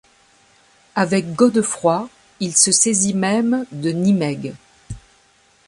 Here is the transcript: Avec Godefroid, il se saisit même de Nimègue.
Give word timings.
Avec 0.95 1.35
Godefroid, 1.35 2.09
il 2.39 2.57
se 2.57 2.71
saisit 2.71 3.13
même 3.13 3.67
de 3.71 3.91
Nimègue. 3.91 4.55